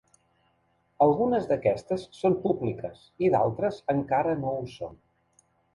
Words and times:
Algunes 1.05 1.45
d’aquestes 1.51 2.07
són 2.23 2.39
públiques 2.47 3.07
i 3.27 3.33
d’altres 3.37 3.81
encara 3.99 4.39
no 4.45 4.59
ho 4.63 4.69
són. 4.79 5.03